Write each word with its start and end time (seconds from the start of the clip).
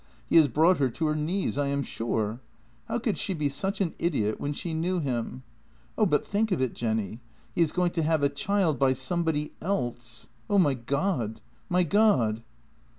He 0.27 0.37
has 0.37 0.47
brought 0.47 0.77
her 0.77 0.89
to 0.89 1.05
her 1.05 1.15
knees, 1.15 1.59
I 1.59 1.67
am 1.67 1.83
sure. 1.83 2.39
How 2.87 2.97
could 2.97 3.19
she 3.19 3.35
be 3.35 3.49
such 3.49 3.79
an 3.81 3.93
idiot, 3.99 4.39
when 4.41 4.51
she 4.51 4.73
knew 4.73 4.99
him? 4.99 5.43
Oh, 5.95 6.07
but 6.07 6.25
think 6.25 6.51
of 6.51 6.59
it, 6.59 6.73
Jenny! 6.73 7.19
He 7.53 7.61
is 7.61 7.71
going 7.71 7.91
to 7.91 8.01
have 8.01 8.23
a 8.23 8.29
child 8.29 8.79
by 8.79 8.93
somebody 8.93 9.51
else— 9.61 10.29
oh, 10.49 10.57
my 10.57 10.73
God! 10.73 11.39
my 11.69 11.83
God! 11.83 12.41